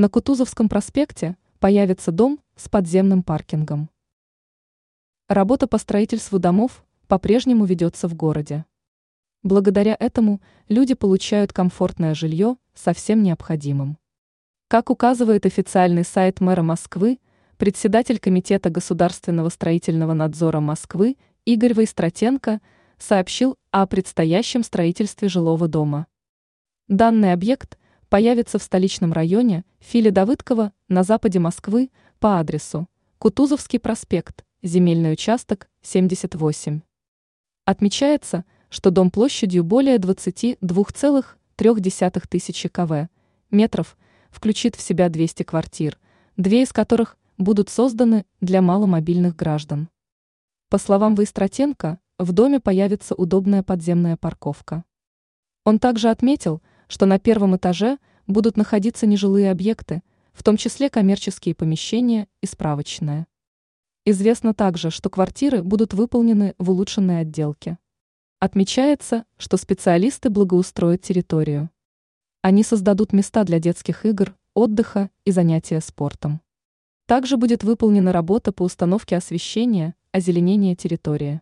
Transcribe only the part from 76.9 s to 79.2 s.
Также будет выполнена работа по установке